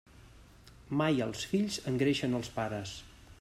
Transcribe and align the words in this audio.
Mai 1.01 1.21
els 1.27 1.45
fills 1.51 1.77
engreixen 1.93 2.35
als 2.41 2.51
pares. 2.57 2.97